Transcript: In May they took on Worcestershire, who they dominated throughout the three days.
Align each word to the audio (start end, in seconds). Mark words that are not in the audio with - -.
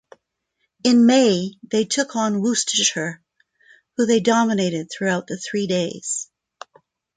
In 0.83 1.05
May 1.05 1.53
they 1.61 1.85
took 1.85 2.15
on 2.15 2.41
Worcestershire, 2.41 3.21
who 3.97 4.07
they 4.07 4.19
dominated 4.19 4.89
throughout 4.89 5.27
the 5.27 5.37
three 5.37 5.67
days. 5.67 6.27